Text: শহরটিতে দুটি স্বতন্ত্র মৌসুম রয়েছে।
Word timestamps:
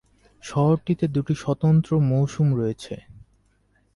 শহরটিতে 0.43 1.05
দুটি 1.07 1.33
স্বতন্ত্র 1.35 1.91
মৌসুম 2.11 2.47
রয়েছে। 2.55 2.95